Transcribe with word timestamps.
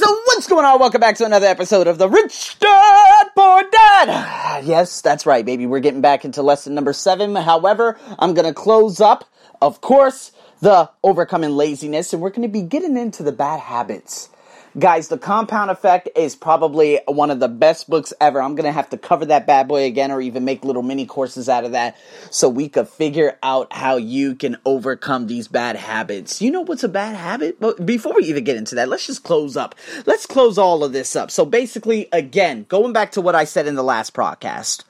guys, 0.00 0.02
what's 0.24 0.46
going 0.48 0.64
on? 0.64 0.80
Welcome 0.80 1.00
back 1.00 1.16
to 1.16 1.24
another 1.24 1.46
episode 1.46 1.86
of 1.86 1.98
the 1.98 2.08
Rich 2.08 2.58
Dad 2.58 3.26
Poor 3.36 3.62
Dad. 3.70 4.64
Yes, 4.64 5.00
that's 5.00 5.26
right, 5.26 5.44
baby. 5.44 5.66
We're 5.66 5.80
getting 5.80 6.00
back 6.00 6.24
into 6.24 6.42
lesson 6.42 6.74
number 6.74 6.92
seven. 6.92 7.34
However, 7.34 7.98
I'm 8.18 8.34
gonna 8.34 8.54
close 8.54 9.00
up, 9.00 9.24
of 9.60 9.80
course, 9.80 10.32
the 10.60 10.90
overcoming 11.02 11.50
laziness, 11.50 12.12
and 12.12 12.22
we're 12.22 12.30
gonna 12.30 12.48
be 12.48 12.62
getting 12.62 12.96
into 12.96 13.22
the 13.22 13.32
bad 13.32 13.60
habits. 13.60 14.30
Guys, 14.76 15.06
The 15.06 15.18
Compound 15.18 15.70
Effect 15.70 16.08
is 16.16 16.34
probably 16.34 16.98
one 17.06 17.30
of 17.30 17.38
the 17.38 17.46
best 17.46 17.88
books 17.88 18.12
ever. 18.20 18.42
I'm 18.42 18.56
going 18.56 18.64
to 18.64 18.72
have 18.72 18.90
to 18.90 18.98
cover 18.98 19.24
that 19.26 19.46
bad 19.46 19.68
boy 19.68 19.84
again 19.84 20.10
or 20.10 20.20
even 20.20 20.44
make 20.44 20.64
little 20.64 20.82
mini 20.82 21.06
courses 21.06 21.48
out 21.48 21.64
of 21.64 21.72
that 21.72 21.96
so 22.30 22.48
we 22.48 22.68
could 22.68 22.88
figure 22.88 23.38
out 23.40 23.72
how 23.72 23.96
you 23.96 24.34
can 24.34 24.56
overcome 24.64 25.28
these 25.28 25.46
bad 25.46 25.76
habits. 25.76 26.42
You 26.42 26.50
know 26.50 26.62
what's 26.62 26.82
a 26.82 26.88
bad 26.88 27.14
habit? 27.14 27.60
But 27.60 27.86
before 27.86 28.16
we 28.16 28.24
even 28.24 28.42
get 28.42 28.56
into 28.56 28.74
that, 28.74 28.88
let's 28.88 29.06
just 29.06 29.22
close 29.22 29.56
up. 29.56 29.76
Let's 30.06 30.26
close 30.26 30.58
all 30.58 30.82
of 30.82 30.92
this 30.92 31.14
up. 31.14 31.30
So 31.30 31.44
basically, 31.44 32.08
again, 32.12 32.66
going 32.68 32.92
back 32.92 33.12
to 33.12 33.20
what 33.20 33.36
I 33.36 33.44
said 33.44 33.68
in 33.68 33.76
the 33.76 33.84
last 33.84 34.12
podcast 34.12 34.82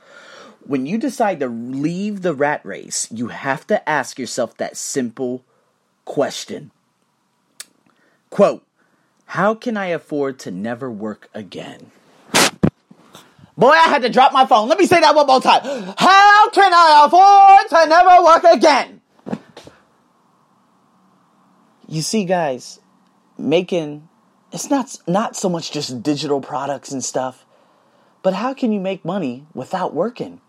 when 0.66 0.87
you 0.87 0.96
decide 0.96 1.41
to 1.41 1.46
leave 1.46 2.23
the 2.23 2.32
rat 2.32 2.64
race, 2.64 3.06
you 3.10 3.28
have 3.28 3.66
to 3.66 3.87
ask 3.87 4.19
yourself 4.19 4.56
that 4.56 4.78
simple 4.78 5.45
question. 6.06 6.70
Quote, 8.30 8.63
how 9.34 9.52
can 9.52 9.77
I 9.77 9.87
afford 9.87 10.38
to 10.41 10.52
never 10.52 10.88
work 10.88 11.29
again? 11.34 11.91
Boy, 13.59 13.70
I 13.70 13.88
had 13.88 14.02
to 14.02 14.09
drop 14.09 14.33
my 14.33 14.47
phone. 14.47 14.69
Let 14.69 14.79
me 14.79 14.87
say 14.87 15.01
that 15.01 15.12
one 15.12 15.27
more 15.27 15.41
time. 15.41 15.62
How 15.98 16.51
can 16.51 16.73
I 16.73 17.02
afford 17.05 17.69
to 17.70 17.89
never 17.89 18.23
work 18.23 18.45
again? 18.45 19.01
You 21.89 22.01
see, 22.01 22.25
guys, 22.25 22.78
making 23.37 24.09
it's 24.52 24.70
not 24.70 24.97
not 25.09 25.34
so 25.34 25.48
much 25.48 25.73
just 25.73 26.01
digital 26.01 26.41
products 26.41 26.92
and 26.92 27.03
stuff, 27.03 27.45
but 28.23 28.34
how 28.34 28.55
can 28.55 28.70
you 28.70 28.78
make 28.78 29.05
money 29.05 29.47
without 29.53 29.92
working? 29.92 30.41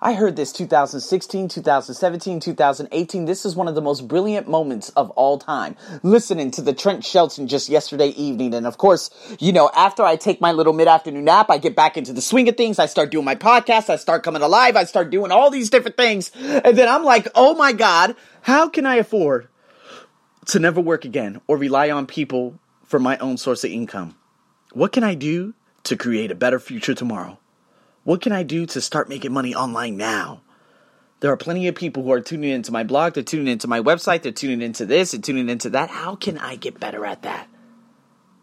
I 0.00 0.12
heard 0.12 0.36
this 0.36 0.52
2016, 0.52 1.48
2017, 1.48 2.38
2018. 2.38 3.24
This 3.24 3.44
is 3.44 3.56
one 3.56 3.66
of 3.66 3.74
the 3.74 3.80
most 3.80 4.06
brilliant 4.06 4.48
moments 4.48 4.90
of 4.90 5.10
all 5.10 5.38
time. 5.38 5.74
Listening 6.04 6.52
to 6.52 6.62
the 6.62 6.72
Trent 6.72 7.04
Shelton 7.04 7.48
just 7.48 7.68
yesterday 7.68 8.08
evening. 8.10 8.54
And 8.54 8.64
of 8.64 8.78
course, 8.78 9.10
you 9.40 9.52
know, 9.52 9.70
after 9.74 10.04
I 10.04 10.14
take 10.14 10.40
my 10.40 10.52
little 10.52 10.72
mid 10.72 10.86
afternoon 10.86 11.24
nap, 11.24 11.50
I 11.50 11.58
get 11.58 11.74
back 11.74 11.96
into 11.96 12.12
the 12.12 12.22
swing 12.22 12.48
of 12.48 12.56
things. 12.56 12.78
I 12.78 12.86
start 12.86 13.10
doing 13.10 13.24
my 13.24 13.34
podcast. 13.34 13.90
I 13.90 13.96
start 13.96 14.22
coming 14.22 14.42
alive. 14.42 14.76
I 14.76 14.84
start 14.84 15.10
doing 15.10 15.32
all 15.32 15.50
these 15.50 15.68
different 15.68 15.96
things. 15.96 16.30
And 16.36 16.78
then 16.78 16.88
I'm 16.88 17.02
like, 17.02 17.26
oh 17.34 17.54
my 17.54 17.72
God, 17.72 18.14
how 18.42 18.68
can 18.68 18.86
I 18.86 18.96
afford 18.96 19.48
to 20.46 20.60
never 20.60 20.80
work 20.80 21.04
again 21.04 21.40
or 21.48 21.56
rely 21.56 21.90
on 21.90 22.06
people 22.06 22.60
for 22.84 23.00
my 23.00 23.18
own 23.18 23.36
source 23.36 23.64
of 23.64 23.72
income? 23.72 24.14
What 24.72 24.92
can 24.92 25.02
I 25.02 25.16
do 25.16 25.54
to 25.84 25.96
create 25.96 26.30
a 26.30 26.36
better 26.36 26.60
future 26.60 26.94
tomorrow? 26.94 27.38
What 28.08 28.22
can 28.22 28.32
I 28.32 28.42
do 28.42 28.64
to 28.64 28.80
start 28.80 29.10
making 29.10 29.34
money 29.34 29.54
online 29.54 29.98
now? 29.98 30.40
There 31.20 31.30
are 31.30 31.36
plenty 31.36 31.68
of 31.68 31.74
people 31.74 32.02
who 32.02 32.12
are 32.12 32.22
tuning 32.22 32.48
into 32.48 32.72
my 32.72 32.82
blog, 32.82 33.12
they're 33.12 33.22
tuning 33.22 33.48
into 33.48 33.68
my 33.68 33.82
website, 33.82 34.22
they're 34.22 34.32
tuning 34.32 34.62
into 34.62 34.86
this, 34.86 35.12
and 35.12 35.22
tuning 35.22 35.50
into 35.50 35.68
that. 35.68 35.90
How 35.90 36.16
can 36.16 36.38
I 36.38 36.56
get 36.56 36.80
better 36.80 37.04
at 37.04 37.20
that? 37.24 37.48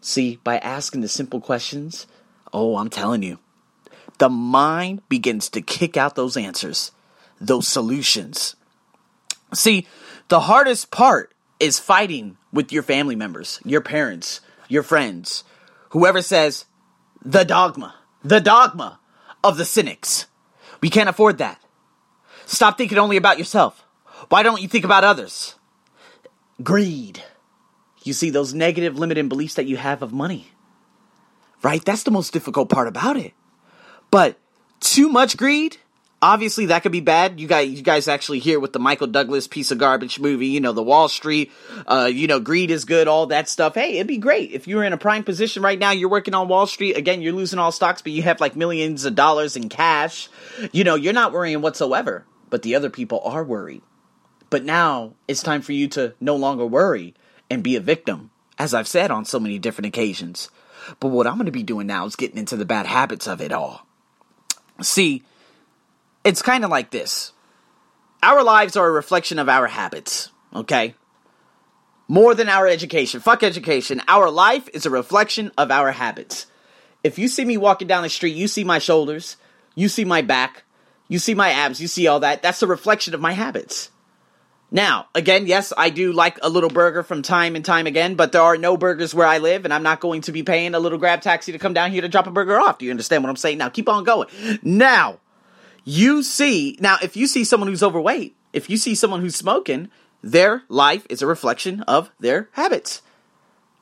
See, 0.00 0.38
by 0.44 0.58
asking 0.58 1.00
the 1.00 1.08
simple 1.08 1.40
questions, 1.40 2.06
oh, 2.52 2.76
I'm 2.76 2.90
telling 2.90 3.24
you, 3.24 3.40
the 4.18 4.28
mind 4.28 5.02
begins 5.08 5.48
to 5.48 5.60
kick 5.60 5.96
out 5.96 6.14
those 6.14 6.36
answers, 6.36 6.92
those 7.40 7.66
solutions. 7.66 8.54
See, 9.52 9.88
the 10.28 10.42
hardest 10.42 10.92
part 10.92 11.34
is 11.58 11.80
fighting 11.80 12.36
with 12.52 12.70
your 12.70 12.84
family 12.84 13.16
members, 13.16 13.58
your 13.64 13.80
parents, 13.80 14.40
your 14.68 14.84
friends, 14.84 15.42
whoever 15.88 16.22
says 16.22 16.66
the 17.20 17.42
dogma, 17.42 17.96
the 18.22 18.40
dogma 18.40 19.00
of 19.46 19.56
the 19.56 19.64
cynics. 19.64 20.26
We 20.80 20.90
can't 20.90 21.08
afford 21.08 21.38
that. 21.38 21.60
Stop 22.46 22.78
thinking 22.78 22.98
only 22.98 23.16
about 23.16 23.38
yourself. 23.38 23.84
Why 24.28 24.42
don't 24.42 24.60
you 24.60 24.68
think 24.68 24.84
about 24.84 25.04
others? 25.04 25.54
Greed. 26.62 27.22
You 28.02 28.12
see, 28.12 28.30
those 28.30 28.54
negative 28.54 28.98
limiting 28.98 29.28
beliefs 29.28 29.54
that 29.54 29.66
you 29.66 29.76
have 29.76 30.02
of 30.02 30.12
money. 30.12 30.52
Right? 31.62 31.84
That's 31.84 32.02
the 32.02 32.10
most 32.10 32.32
difficult 32.32 32.68
part 32.68 32.88
about 32.88 33.16
it. 33.16 33.32
But 34.10 34.38
too 34.80 35.08
much 35.08 35.36
greed 35.36 35.78
obviously 36.22 36.66
that 36.66 36.82
could 36.82 36.92
be 36.92 37.00
bad. 37.00 37.40
You 37.40 37.46
guys, 37.46 37.70
you 37.70 37.82
guys 37.82 38.08
actually 38.08 38.38
hear 38.38 38.58
with 38.58 38.72
the 38.72 38.78
Michael 38.78 39.06
Douglas 39.06 39.46
piece 39.46 39.70
of 39.70 39.78
garbage 39.78 40.18
movie, 40.18 40.48
you 40.48 40.60
know, 40.60 40.72
the 40.72 40.82
Wall 40.82 41.08
Street, 41.08 41.52
uh, 41.86 42.10
you 42.12 42.26
know, 42.26 42.40
greed 42.40 42.70
is 42.70 42.84
good, 42.84 43.08
all 43.08 43.26
that 43.26 43.48
stuff. 43.48 43.74
Hey, 43.74 43.96
it'd 43.96 44.06
be 44.06 44.18
great 44.18 44.52
if 44.52 44.66
you 44.66 44.76
were 44.76 44.84
in 44.84 44.92
a 44.92 44.98
prime 44.98 45.24
position 45.24 45.62
right 45.62 45.78
now. 45.78 45.90
You're 45.90 46.08
working 46.08 46.34
on 46.34 46.48
Wall 46.48 46.66
Street 46.66 46.96
again. 46.96 47.22
You're 47.22 47.32
losing 47.32 47.58
all 47.58 47.72
stocks, 47.72 48.02
but 48.02 48.12
you 48.12 48.22
have 48.22 48.40
like 48.40 48.56
millions 48.56 49.04
of 49.04 49.14
dollars 49.14 49.56
in 49.56 49.68
cash. 49.68 50.28
You 50.72 50.84
know, 50.84 50.94
you're 50.94 51.12
not 51.12 51.32
worrying 51.32 51.60
whatsoever. 51.60 52.24
But 52.48 52.62
the 52.62 52.76
other 52.76 52.90
people 52.90 53.20
are 53.24 53.42
worried. 53.42 53.82
But 54.50 54.64
now 54.64 55.14
it's 55.26 55.42
time 55.42 55.62
for 55.62 55.72
you 55.72 55.88
to 55.88 56.14
no 56.20 56.36
longer 56.36 56.64
worry 56.64 57.14
and 57.50 57.62
be 57.62 57.74
a 57.74 57.80
victim, 57.80 58.30
as 58.58 58.72
I've 58.72 58.86
said 58.86 59.10
on 59.10 59.24
so 59.24 59.40
many 59.40 59.58
different 59.58 59.86
occasions. 59.86 60.48
But 61.00 61.08
what 61.08 61.26
I'm 61.26 61.34
going 61.34 61.46
to 61.46 61.52
be 61.52 61.64
doing 61.64 61.88
now 61.88 62.06
is 62.06 62.14
getting 62.14 62.38
into 62.38 62.56
the 62.56 62.64
bad 62.64 62.86
habits 62.86 63.26
of 63.26 63.40
it 63.40 63.52
all. 63.52 63.84
See, 64.80 65.24
it's 66.26 66.42
kind 66.42 66.64
of 66.64 66.70
like 66.70 66.90
this 66.90 67.32
our 68.22 68.42
lives 68.42 68.76
are 68.76 68.88
a 68.88 68.92
reflection 68.92 69.38
of 69.38 69.48
our 69.48 69.68
habits, 69.68 70.30
okay? 70.54 70.94
More 72.08 72.34
than 72.34 72.48
our 72.48 72.66
education. 72.66 73.20
Fuck 73.20 73.42
education. 73.42 74.02
Our 74.08 74.30
life 74.30 74.68
is 74.72 74.84
a 74.84 74.90
reflection 74.90 75.52
of 75.56 75.70
our 75.70 75.92
habits. 75.92 76.46
If 77.04 77.18
you 77.18 77.28
see 77.28 77.44
me 77.44 77.56
walking 77.56 77.86
down 77.86 78.02
the 78.02 78.08
street, 78.08 78.34
you 78.34 78.48
see 78.48 78.64
my 78.64 78.78
shoulders, 78.78 79.36
you 79.76 79.88
see 79.88 80.04
my 80.04 80.22
back, 80.22 80.64
you 81.08 81.20
see 81.20 81.34
my 81.34 81.50
abs, 81.50 81.80
you 81.80 81.86
see 81.86 82.08
all 82.08 82.20
that. 82.20 82.42
That's 82.42 82.62
a 82.62 82.66
reflection 82.66 83.14
of 83.14 83.20
my 83.20 83.32
habits. 83.32 83.90
Now, 84.72 85.06
again, 85.14 85.46
yes, 85.46 85.72
I 85.76 85.90
do 85.90 86.12
like 86.12 86.38
a 86.42 86.48
little 86.48 86.70
burger 86.70 87.04
from 87.04 87.22
time 87.22 87.54
and 87.54 87.64
time 87.64 87.86
again, 87.86 88.16
but 88.16 88.32
there 88.32 88.42
are 88.42 88.56
no 88.56 88.76
burgers 88.76 89.14
where 89.14 89.26
I 89.26 89.38
live, 89.38 89.64
and 89.64 89.72
I'm 89.72 89.84
not 89.84 90.00
going 90.00 90.22
to 90.22 90.32
be 90.32 90.42
paying 90.42 90.74
a 90.74 90.80
little 90.80 90.98
grab 90.98 91.20
taxi 91.20 91.52
to 91.52 91.58
come 91.58 91.74
down 91.74 91.92
here 91.92 92.02
to 92.02 92.08
drop 92.08 92.26
a 92.26 92.32
burger 92.32 92.58
off. 92.58 92.78
Do 92.78 92.86
you 92.86 92.90
understand 92.90 93.22
what 93.22 93.30
I'm 93.30 93.36
saying? 93.36 93.58
Now, 93.58 93.68
keep 93.68 93.88
on 93.88 94.02
going. 94.02 94.28
Now, 94.62 95.20
you 95.88 96.24
see, 96.24 96.76
now, 96.80 96.96
if 97.00 97.16
you 97.16 97.28
see 97.28 97.44
someone 97.44 97.68
who's 97.68 97.82
overweight, 97.82 98.36
if 98.52 98.68
you 98.68 98.76
see 98.76 98.96
someone 98.96 99.20
who's 99.20 99.36
smoking, 99.36 99.88
their 100.20 100.64
life 100.68 101.06
is 101.08 101.22
a 101.22 101.28
reflection 101.28 101.82
of 101.82 102.10
their 102.18 102.48
habits 102.52 103.02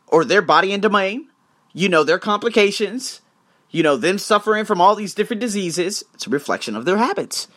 or 0.09 0.23
their 0.23 0.43
body 0.43 0.75
and 0.75 0.83
domain, 0.83 1.31
you 1.73 1.89
know, 1.89 2.05
their 2.05 2.19
complications, 2.19 3.23
you 3.71 3.83
know, 3.83 3.97
them 3.97 4.19
suffering 4.19 4.67
from 4.67 4.83
all 4.83 4.95
these 4.95 5.15
different 5.15 5.41
diseases. 5.41 6.05
It's 6.13 6.27
a 6.27 6.31
reflection 6.31 6.77
of 6.77 6.85
their 6.85 6.99
habits. 6.99 7.49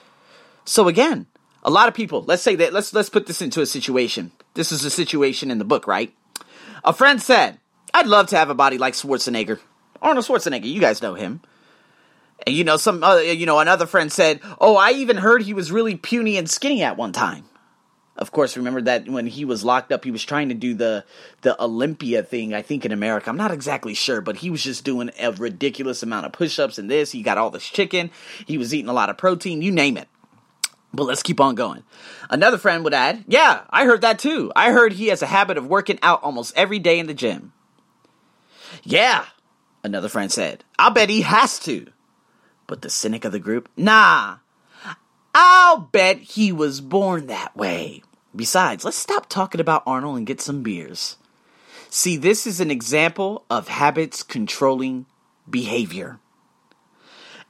So 0.64 0.88
again, 0.88 1.28
a 1.62 1.70
lot 1.70 1.90
of 1.90 1.94
people, 1.94 2.24
let's 2.24 2.42
say 2.42 2.56
that 2.56 2.72
let's 2.72 2.94
let's 2.94 3.10
put 3.10 3.28
this 3.28 3.42
into 3.42 3.62
a 3.62 3.66
situation. 3.66 4.32
This 4.54 4.72
is 4.72 4.86
a 4.86 4.90
situation 4.90 5.52
in 5.52 5.58
the 5.58 5.66
book, 5.66 5.88
right? 5.88 6.16
A 6.86 6.94
friend 6.94 7.22
said, 7.22 7.60
"I'd 7.94 8.08
love 8.08 8.28
to 8.28 8.38
have 8.38 8.50
a 8.50 8.56
body 8.56 8.78
like 8.78 8.94
Schwarzenegger. 8.94 9.60
Arnold 10.02 10.26
Schwarzenegger, 10.26 10.72
you 10.72 10.80
guys 10.80 11.02
know 11.02 11.16
him. 11.16 11.42
And 12.46 12.56
you 12.56 12.64
know, 12.64 12.78
some 12.78 13.04
other, 13.04 13.24
you 13.24 13.46
know, 13.46 13.60
another 13.60 13.86
friend 13.86 14.12
said, 14.12 14.42
"Oh, 14.60 14.76
I 14.76 14.92
even 14.92 15.18
heard 15.18 15.42
he 15.42 15.54
was 15.54 15.72
really 15.72 15.96
puny 15.96 16.38
and 16.38 16.50
skinny 16.50 16.84
at 16.84 16.98
one 16.98 17.12
time." 17.12 17.46
Of 18.16 18.32
course, 18.32 18.58
remember 18.58 18.82
that 18.82 19.08
when 19.08 19.28
he 19.28 19.46
was 19.46 19.64
locked 19.64 19.92
up, 19.92 20.04
he 20.04 20.10
was 20.10 20.24
trying 20.24 20.50
to 20.50 20.56
do 20.56 20.74
the 20.74 21.06
the 21.42 21.62
Olympia 21.62 22.24
thing. 22.24 22.54
I 22.54 22.64
think 22.64 22.84
in 22.84 22.92
America, 22.92 23.30
I'm 23.30 23.38
not 23.38 23.52
exactly 23.52 23.94
sure, 23.94 24.22
but 24.22 24.38
he 24.38 24.50
was 24.50 24.64
just 24.64 24.84
doing 24.84 25.12
a 25.20 25.32
ridiculous 25.32 26.02
amount 26.02 26.26
of 26.26 26.32
push-ups 26.32 26.80
and 26.80 26.90
this. 26.90 27.12
He 27.12 27.22
got 27.22 27.38
all 27.38 27.52
this 27.52 27.68
chicken. 27.68 28.10
He 28.46 28.58
was 28.58 28.74
eating 28.74 28.90
a 28.90 28.94
lot 28.94 29.10
of 29.10 29.18
protein. 29.18 29.62
You 29.62 29.72
name 29.72 29.98
it. 29.98 30.08
But 30.94 31.04
let's 31.04 31.22
keep 31.22 31.40
on 31.40 31.54
going. 31.54 31.84
Another 32.30 32.58
friend 32.58 32.84
would 32.84 32.94
add, 32.94 33.26
"Yeah, 33.28 33.62
I 33.70 33.86
heard 33.86 34.02
that 34.02 34.18
too. 34.18 34.52
I 34.56 34.72
heard 34.72 34.94
he 34.94 35.08
has 35.08 35.22
a 35.22 35.28
habit 35.28 35.58
of 35.58 35.68
working 35.68 36.00
out 36.02 36.24
almost 36.24 36.54
every 36.56 36.80
day 36.80 36.98
in 36.98 37.06
the 37.06 37.14
gym." 37.14 37.54
Yeah, 38.84 39.26
another 39.84 40.10
friend 40.10 40.32
said, 40.32 40.64
"I'll 40.80 40.92
bet 40.92 41.10
he 41.10 41.22
has 41.22 41.60
to." 41.60 41.88
But 42.68 42.82
the 42.82 42.90
cynic 42.90 43.26
of 43.26 43.32
the 43.32 43.40
group, 43.40 43.70
nah, 43.78 44.38
I'll 45.34 45.78
bet 45.78 46.18
he 46.18 46.52
was 46.52 46.82
born 46.82 47.28
that 47.28 47.56
way. 47.56 48.04
Besides, 48.36 48.84
let's 48.84 48.98
stop 48.98 49.30
talking 49.30 49.62
about 49.62 49.84
Arnold 49.88 50.18
and 50.18 50.28
get 50.28 50.42
some 50.42 50.64
beers. 50.64 51.16
See, 51.90 52.18
this 52.18 52.46
is 52.46 52.60
an 52.60 52.70
example 52.70 53.46
of 53.50 53.70
habits 53.70 54.22
controlling 54.22 55.06
behavior. 55.50 56.20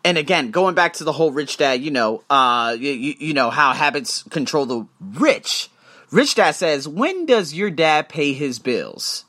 And 0.04 0.18
again, 0.18 0.52
going 0.52 0.76
back 0.76 0.94
to 0.94 1.04
the 1.04 1.12
whole 1.12 1.32
rich 1.32 1.58
dad, 1.58 1.82
you 1.82 1.92
know, 1.92 2.24
uh, 2.30 2.76
you, 2.80 3.16
you 3.18 3.34
know 3.34 3.50
how 3.50 3.74
habits 3.74 4.24
control 4.24 4.66
the 4.66 4.88
rich. 5.02 5.70
Rich 6.12 6.36
dad 6.36 6.52
says, 6.52 6.88
"When 6.88 7.26
does 7.26 7.54
your 7.54 7.70
dad 7.70 8.08
pay 8.08 8.34
his 8.34 8.60
bills?" 8.60 9.26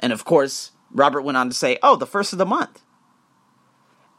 And 0.00 0.12
of 0.12 0.24
course, 0.24 0.72
Robert 0.90 1.22
went 1.22 1.36
on 1.36 1.48
to 1.48 1.54
say, 1.54 1.78
"Oh, 1.82 1.96
the 1.96 2.06
first 2.06 2.32
of 2.32 2.38
the 2.38 2.46
month." 2.46 2.83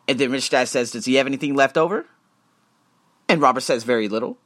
And 0.07 0.19
then 0.19 0.31
Rich 0.31 0.49
Dad 0.49 0.67
says, 0.67 0.91
Does 0.91 1.05
he 1.05 1.15
have 1.15 1.27
anything 1.27 1.55
left 1.55 1.77
over? 1.77 2.05
And 3.27 3.41
Robert 3.41 3.61
says, 3.61 3.83
Very 3.83 4.07
little. 4.07 4.37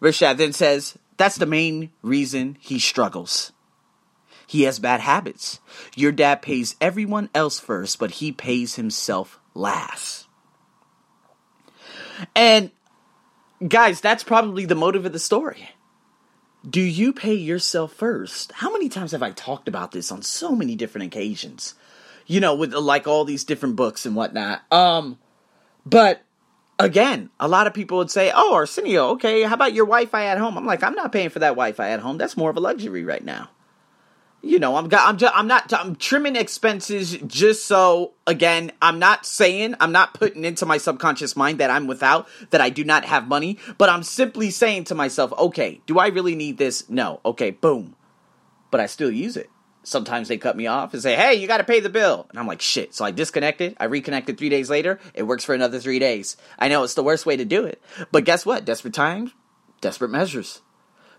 Rich 0.00 0.20
Dad 0.20 0.38
then 0.38 0.52
says, 0.52 0.98
That's 1.16 1.36
the 1.36 1.46
main 1.46 1.92
reason 2.02 2.56
he 2.60 2.78
struggles. 2.78 3.52
He 4.46 4.62
has 4.62 4.78
bad 4.78 5.00
habits. 5.00 5.60
Your 5.96 6.12
dad 6.12 6.42
pays 6.42 6.76
everyone 6.80 7.30
else 7.34 7.58
first, 7.58 7.98
but 7.98 8.12
he 8.12 8.32
pays 8.32 8.74
himself 8.74 9.40
last. 9.54 10.26
And 12.34 12.70
guys, 13.66 14.00
that's 14.00 14.24
probably 14.24 14.64
the 14.66 14.74
motive 14.74 15.06
of 15.06 15.12
the 15.12 15.18
story. 15.18 15.70
Do 16.68 16.80
you 16.80 17.12
pay 17.12 17.34
yourself 17.34 17.92
first? 17.92 18.52
How 18.52 18.72
many 18.72 18.88
times 18.88 19.12
have 19.12 19.22
I 19.22 19.32
talked 19.32 19.68
about 19.68 19.92
this 19.92 20.12
on 20.12 20.22
so 20.22 20.54
many 20.54 20.76
different 20.76 21.06
occasions? 21.06 21.74
You 22.26 22.40
know, 22.40 22.54
with 22.54 22.72
like 22.72 23.06
all 23.06 23.24
these 23.24 23.44
different 23.44 23.76
books 23.76 24.06
and 24.06 24.14
whatnot. 24.16 24.62
Um, 24.72 25.18
but 25.84 26.22
again, 26.78 27.30
a 27.40 27.48
lot 27.48 27.66
of 27.66 27.74
people 27.74 27.98
would 27.98 28.10
say, 28.10 28.32
"Oh, 28.34 28.54
Arsenio, 28.54 29.10
okay, 29.10 29.42
how 29.42 29.54
about 29.54 29.74
your 29.74 29.86
Wi-Fi 29.86 30.24
at 30.26 30.38
home?" 30.38 30.56
I'm 30.56 30.66
like, 30.66 30.82
I'm 30.82 30.94
not 30.94 31.12
paying 31.12 31.30
for 31.30 31.40
that 31.40 31.50
Wi-Fi 31.50 31.90
at 31.90 32.00
home. 32.00 32.18
That's 32.18 32.36
more 32.36 32.50
of 32.50 32.56
a 32.56 32.60
luxury 32.60 33.04
right 33.04 33.24
now 33.24 33.50
you 34.42 34.58
know, 34.58 34.74
I'm 34.76 34.88
I'm 34.92 35.16
just, 35.16 35.34
I'm 35.34 35.46
not 35.46 35.72
I'm 35.72 35.94
trimming 35.94 36.34
expenses 36.34 37.16
just 37.26 37.66
so 37.66 38.12
again, 38.26 38.72
I'm 38.82 38.98
not 38.98 39.24
saying 39.24 39.76
I'm 39.80 39.92
not 39.92 40.14
putting 40.14 40.44
into 40.44 40.66
my 40.66 40.78
subconscious 40.78 41.36
mind 41.36 41.58
that 41.58 41.70
I'm 41.70 41.86
without 41.86 42.28
that 42.50 42.60
I 42.60 42.68
do 42.68 42.82
not 42.82 43.04
have 43.04 43.28
money, 43.28 43.58
but 43.78 43.88
I'm 43.88 44.02
simply 44.02 44.50
saying 44.50 44.84
to 44.84 44.96
myself, 44.96 45.32
okay, 45.32 45.80
do 45.86 45.98
I 45.98 46.08
really 46.08 46.34
need 46.34 46.58
this? 46.58 46.90
No. 46.90 47.20
Okay, 47.24 47.52
boom. 47.52 47.94
But 48.72 48.80
I 48.80 48.86
still 48.86 49.10
use 49.10 49.36
it. 49.36 49.48
Sometimes 49.84 50.28
they 50.28 50.38
cut 50.38 50.56
me 50.56 50.66
off 50.66 50.92
and 50.92 51.02
say, 51.02 51.16
"Hey, 51.16 51.34
you 51.34 51.48
got 51.48 51.58
to 51.58 51.64
pay 51.64 51.80
the 51.80 51.88
bill." 51.88 52.26
And 52.30 52.38
I'm 52.38 52.46
like, 52.46 52.60
"Shit." 52.60 52.94
So 52.94 53.04
I 53.04 53.10
disconnected. 53.10 53.76
I 53.80 53.84
reconnected 53.84 54.38
3 54.38 54.48
days 54.48 54.70
later. 54.70 55.00
It 55.14 55.24
works 55.24 55.44
for 55.44 55.54
another 55.54 55.80
3 55.80 55.98
days. 55.98 56.36
I 56.58 56.68
know 56.68 56.84
it's 56.84 56.94
the 56.94 57.02
worst 57.02 57.26
way 57.26 57.36
to 57.36 57.44
do 57.44 57.64
it. 57.64 57.82
But 58.12 58.24
guess 58.24 58.46
what? 58.46 58.64
Desperate 58.64 58.94
times, 58.94 59.32
desperate 59.80 60.10
measures. 60.10 60.60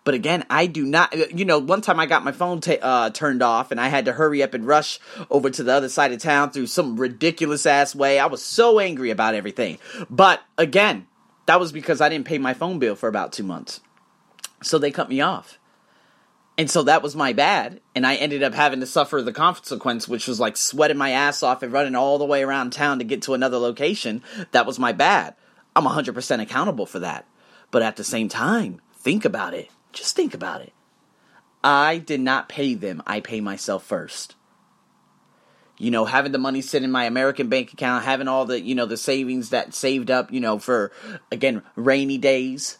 But 0.03 0.15
again, 0.15 0.45
I 0.49 0.65
do 0.65 0.85
not. 0.85 1.33
You 1.33 1.45
know, 1.45 1.59
one 1.59 1.81
time 1.81 1.99
I 1.99 2.05
got 2.05 2.23
my 2.23 2.31
phone 2.31 2.61
uh, 2.81 3.09
turned 3.11 3.41
off, 3.41 3.71
and 3.71 3.79
I 3.79 3.87
had 3.87 4.05
to 4.05 4.13
hurry 4.13 4.43
up 4.43 4.53
and 4.53 4.67
rush 4.67 4.99
over 5.29 5.49
to 5.49 5.63
the 5.63 5.73
other 5.73 5.89
side 5.89 6.11
of 6.11 6.19
town 6.19 6.51
through 6.51 6.67
some 6.67 6.97
ridiculous 6.97 7.65
ass 7.65 7.95
way. 7.95 8.19
I 8.19 8.25
was 8.25 8.43
so 8.43 8.79
angry 8.79 9.11
about 9.11 9.35
everything. 9.35 9.77
But 10.09 10.41
again, 10.57 11.07
that 11.45 11.59
was 11.59 11.71
because 11.71 12.01
I 12.01 12.09
didn't 12.09 12.27
pay 12.27 12.37
my 12.37 12.53
phone 12.53 12.79
bill 12.79 12.95
for 12.95 13.07
about 13.07 13.31
two 13.31 13.43
months, 13.43 13.79
so 14.61 14.77
they 14.77 14.91
cut 14.91 15.09
me 15.09 15.21
off. 15.21 15.57
And 16.57 16.69
so 16.69 16.83
that 16.83 17.01
was 17.01 17.15
my 17.15 17.33
bad. 17.33 17.81
And 17.95 18.05
I 18.05 18.15
ended 18.15 18.43
up 18.43 18.53
having 18.53 18.79
to 18.81 18.85
suffer 18.85 19.21
the 19.21 19.33
consequence, 19.33 20.07
which 20.07 20.27
was 20.27 20.39
like 20.39 20.55
sweating 20.55 20.97
my 20.97 21.11
ass 21.11 21.41
off 21.41 21.63
and 21.63 21.73
running 21.73 21.95
all 21.95 22.17
the 22.19 22.25
way 22.25 22.43
around 22.43 22.73
town 22.73 22.99
to 22.99 23.05
get 23.05 23.23
to 23.23 23.33
another 23.33 23.57
location. 23.57 24.21
That 24.51 24.67
was 24.67 24.77
my 24.77 24.91
bad. 24.91 25.35
I'm 25.75 25.85
100% 25.85 26.41
accountable 26.41 26.85
for 26.85 26.99
that. 26.99 27.27
But 27.71 27.81
at 27.81 27.95
the 27.95 28.03
same 28.03 28.29
time, 28.29 28.81
think 28.95 29.25
about 29.25 29.55
it. 29.55 29.69
Just 29.93 30.15
think 30.15 30.35
about 30.35 30.61
it. 30.61 30.73
I 31.63 31.97
did 31.97 32.19
not 32.19 32.49
pay 32.49 32.73
them, 32.73 33.01
I 33.07 33.19
pay 33.21 33.39
myself 33.39 33.83
first. 33.83 34.35
You 35.77 35.89
know, 35.89 36.05
having 36.05 36.33
the 36.33 36.37
money 36.37 36.61
sit 36.61 36.83
in 36.83 36.91
my 36.91 37.05
American 37.05 37.49
bank 37.49 37.73
account, 37.73 38.03
having 38.03 38.27
all 38.27 38.45
the, 38.45 38.61
you 38.61 38.75
know, 38.75 38.85
the 38.85 38.97
savings 38.97 39.49
that 39.49 39.73
saved 39.73 40.11
up, 40.11 40.31
you 40.31 40.39
know, 40.39 40.59
for, 40.59 40.91
again, 41.31 41.63
rainy 41.75 42.17
days. 42.17 42.77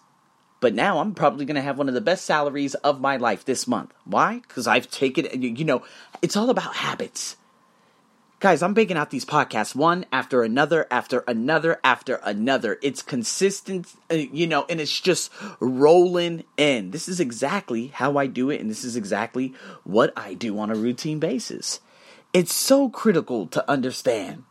But 0.64 0.74
now 0.74 1.00
I'm 1.00 1.14
probably 1.14 1.44
going 1.44 1.58
to 1.58 1.62
have 1.62 1.78
one 1.78 1.90
of 1.90 1.94
the 1.94 2.00
best 2.00 2.24
salaries 2.24 2.74
of 2.74 3.02
my 3.02 3.18
life 3.18 3.44
this 3.44 3.68
month. 3.68 3.94
Why? 4.06 4.40
Because 4.48 4.66
I've 4.66 4.90
taken, 4.90 5.42
you 5.42 5.66
know, 5.66 5.84
it's 6.22 6.38
all 6.38 6.50
about 6.50 6.78
habits. 6.78 7.36
Guys, 8.40 8.64
I'm 8.64 8.74
baking 8.74 8.96
out 8.96 9.10
these 9.10 9.26
podcasts 9.26 9.76
one 9.76 10.06
after 10.10 10.42
another, 10.42 10.88
after 10.90 11.26
another, 11.28 11.82
after 11.84 12.16
another. 12.24 12.80
It's 12.82 13.02
consistent, 13.02 13.94
uh, 14.10 14.16
you 14.16 14.48
know, 14.48 14.66
and 14.70 14.80
it's 14.80 15.02
just 15.02 15.34
rolling 15.60 16.46
in. 16.56 16.92
This 16.92 17.10
is 17.10 17.20
exactly 17.20 17.88
how 17.88 18.16
I 18.16 18.28
do 18.28 18.50
it, 18.50 18.62
and 18.62 18.70
this 18.70 18.86
is 18.86 18.96
exactly 18.96 19.54
what 19.84 20.14
I 20.16 20.34
do 20.34 20.58
on 20.60 20.72
a 20.72 20.76
routine 20.76 21.20
basis. 21.20 21.82
It's 22.32 22.56
so 22.56 22.88
critical 22.88 23.48
to 23.48 23.70
understand 23.70 24.46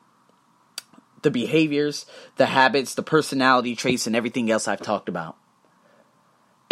the 1.22 1.30
behaviors, 1.30 2.04
the 2.36 2.46
habits, 2.46 2.94
the 2.94 3.02
personality 3.02 3.74
traits, 3.74 4.06
and 4.06 4.14
everything 4.14 4.50
else 4.50 4.68
I've 4.68 4.82
talked 4.82 5.08
about 5.08 5.38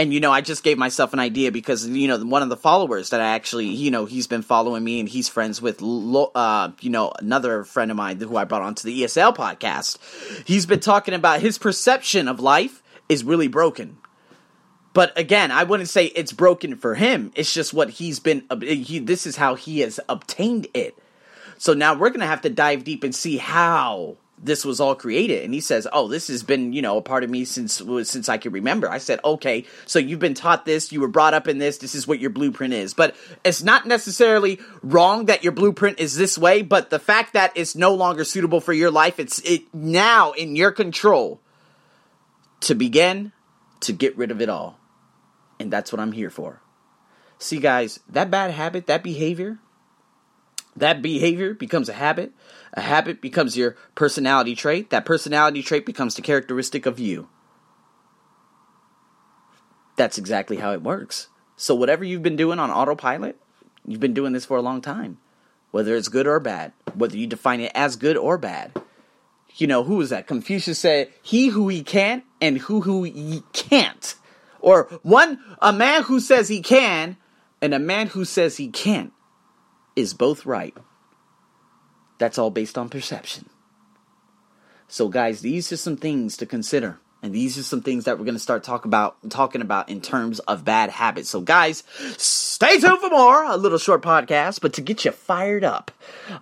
and 0.01 0.15
you 0.15 0.21
know 0.21 0.33
i 0.33 0.41
just 0.41 0.65
gave 0.65 0.79
myself 0.79 1.13
an 1.13 1.19
idea 1.19 1.53
because 1.53 1.87
you 1.87 2.09
know 2.09 2.19
one 2.25 2.43
of 2.43 2.49
the 2.49 2.57
followers 2.57 3.11
that 3.11 3.21
i 3.21 3.35
actually 3.35 3.67
you 3.67 3.91
know 3.91 4.07
he's 4.07 4.27
been 4.27 4.41
following 4.43 4.83
me 4.83 4.99
and 4.99 5.09
he's 5.09 5.29
friends 5.29 5.61
with 5.61 5.83
uh, 5.83 6.71
you 6.81 6.91
know 6.91 7.13
another 7.19 7.65
friend 7.65 7.91
of 7.91 7.97
mine 7.97 8.19
who 8.19 8.37
i 8.37 8.45
brought 8.45 8.63
onto 8.63 8.85
the 8.85 9.03
esl 9.03 9.37
podcast. 9.37 9.99
He's 10.47 10.65
been 10.65 10.81
talking 10.81 11.15
about 11.15 11.41
his 11.41 11.59
perception 11.59 12.29
of 12.29 12.41
life 12.41 12.83
is 13.09 13.25
really 13.25 13.49
broken. 13.49 13.99
But 14.95 15.17
again 15.19 15.53
i 15.53 15.65
wouldn't 15.65 15.91
say 15.91 16.07
it's 16.07 16.33
broken 16.33 16.77
for 16.77 16.95
him. 16.95 17.31
It's 17.35 17.53
just 17.53 17.75
what 17.75 17.91
he's 17.91 18.21
been 18.21 18.45
he, 18.63 18.99
this 19.01 19.27
is 19.27 19.37
how 19.37 19.55
he 19.55 19.81
has 19.81 20.01
obtained 20.09 20.67
it. 20.73 20.97
So 21.59 21.75
now 21.75 21.95
we're 21.95 22.11
gonna 22.11 22.27
have 22.27 22.43
to 22.43 22.51
dive 22.51 22.85
deep 22.85 23.05
and 23.05 23.15
see 23.15 23.37
how 23.37 24.17
this 24.43 24.65
was 24.65 24.81
all 24.81 24.95
created. 24.95 25.45
And 25.45 25.53
he 25.53 25.61
says 25.61 25.87
oh 25.93 26.09
this 26.09 26.29
has 26.29 26.43
been 26.43 26.73
you 26.73 26.83
know 26.83 26.97
a 26.97 27.03
part 27.03 27.25
of 27.25 27.31
me 27.31 27.45
since 27.45 27.83
since 28.05 28.29
i 28.29 28.39
can 28.39 28.53
remember. 28.53 28.91
I 28.91 28.99
said 28.99 29.21
okay 29.25 29.65
so 29.87 29.99
you've 29.99 30.19
been 30.19 30.35
taught 30.35 30.65
this. 30.65 30.93
You 30.93 31.01
were 31.01 31.09
brought 31.09 31.35
up 31.35 31.49
in 31.49 31.59
this. 31.59 31.79
This 31.79 31.95
is 31.95 32.07
what 32.07 32.21
your 32.21 32.31
blueprint 32.31 32.75
is. 32.75 32.95
But 32.95 33.15
it's 33.45 33.63
not 33.63 33.87
necessarily 33.87 34.59
wrong 34.83 35.27
that 35.27 35.45
your 35.45 35.53
blueprint 35.53 36.01
is 36.01 36.17
this 36.17 36.39
way 36.39 36.63
but 36.63 36.91
the 36.91 36.99
fact 36.99 37.35
that 37.35 37.53
it's 37.55 37.77
no 37.77 37.95
longer 37.95 38.25
suitable 38.25 38.61
for 38.61 38.73
your 38.73 38.91
life 38.91 39.19
it's 39.19 39.39
it 39.41 39.63
now 39.75 40.33
in 40.33 40.57
your 40.57 40.73
control 40.73 41.41
to 42.61 42.75
begin 42.75 43.33
to 43.81 43.93
get 43.93 44.17
rid 44.17 44.31
of 44.31 44.41
it 44.41 44.49
all. 44.49 44.79
And 45.59 45.71
that's 45.71 45.93
what 45.93 46.01
i'm 46.01 46.13
here 46.13 46.31
for. 46.31 46.63
See 47.39 47.59
guys 47.59 48.01
that 48.09 48.31
bad 48.31 48.51
habit 48.51 48.87
that 48.87 49.03
behavior 49.03 49.59
that 50.77 51.03
behavior 51.03 51.55
becomes 51.55 51.89
a 51.89 51.95
habit. 51.95 52.33
A 52.75 52.81
habit 52.81 53.21
becomes 53.21 53.57
your 53.57 53.77
personality 53.95 54.55
trait. 54.55 54.91
That 54.91 55.05
personality 55.05 55.63
trait 55.63 55.85
becomes 55.85 56.15
the 56.15 56.23
characteristic 56.23 56.87
of 56.87 57.01
you. 57.01 57.29
That's 59.97 60.19
exactly 60.19 60.57
how 60.57 60.73
it 60.73 60.83
works. 60.83 61.29
So, 61.57 61.75
whatever 61.75 62.05
you've 62.05 62.23
been 62.23 62.37
doing 62.37 62.59
on 62.59 62.71
autopilot, 62.71 63.37
you've 63.85 64.01
been 64.01 64.15
doing 64.15 64.33
this 64.33 64.47
for 64.47 64.57
a 64.57 64.63
long 64.63 64.81
time. 64.81 65.19
Whether 65.73 65.95
it's 65.95 66.09
good 66.09 66.27
or 66.27 66.41
bad, 66.41 66.73
whether 66.95 67.17
you 67.17 67.27
define 67.27 67.61
it 67.61 67.73
as 67.75 67.97
good 67.97 68.17
or 68.17 68.39
bad. 68.39 68.73
You 69.57 69.67
know, 69.67 69.83
who 69.83 70.01
is 70.01 70.11
that? 70.11 70.27
Confucius 70.27 70.79
said, 70.79 71.13
He 71.23 71.49
who 71.49 71.69
he 71.69 71.83
can 71.83 72.23
and 72.41 72.59
who 72.59 72.81
who 72.81 73.03
he 73.03 73.43
can't. 73.53 74.15
Or 74.61 74.85
one, 75.03 75.41
a 75.61 75.73
man 75.73 76.05
who 76.05 76.21
says 76.21 76.49
he 76.49 76.63
can 76.63 77.17
and 77.61 77.75
a 77.75 77.79
man 77.79 78.09
who 78.09 78.25
says 78.25 78.57
he 78.57 78.69
can't 78.69 79.13
is 80.01 80.15
both 80.15 80.47
right. 80.47 80.77
That's 82.19 82.39
all 82.39 82.51
based 82.51 82.77
on 82.77 82.89
perception. 82.89 83.49
So, 84.89 85.09
guys, 85.09 85.41
these 85.41 85.71
are 85.71 85.77
some 85.77 85.97
things 85.97 86.37
to 86.39 86.47
consider. 86.47 86.99
And 87.23 87.35
these 87.35 87.59
are 87.59 87.63
some 87.63 87.83
things 87.83 88.05
that 88.05 88.19
we're 88.19 88.25
going 88.25 88.35
to 88.35 88.41
start 88.41 88.65
talk 88.65 88.87
about, 88.87 89.17
talking 89.31 89.61
about 89.61 89.91
in 89.91 90.01
terms 90.01 90.39
of 90.41 90.65
bad 90.65 90.89
habits. 90.89 91.29
So, 91.29 91.43
guys, 91.43 91.85
stay 92.17 92.79
tuned 92.79 92.99
for 92.99 93.11
more. 93.11 93.45
A 93.45 93.57
little 93.59 93.79
short 93.79 94.03
podcast, 94.03 94.61
but 94.61 94.73
to 94.75 94.81
get 94.81 95.05
you 95.05 95.11
fired 95.11 95.63
up 95.63 95.91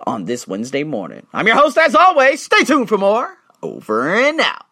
on 0.07 0.27
this 0.27 0.47
Wednesday 0.47 0.85
morning. 0.85 1.27
I'm 1.33 1.49
your 1.49 1.57
host, 1.57 1.77
as 1.79 1.97
always. 1.97 2.43
Stay 2.43 2.63
tuned 2.63 2.89
for 2.89 2.99
more. 2.99 3.37
Over 3.61 4.15
and 4.15 4.41
out. 4.41 4.68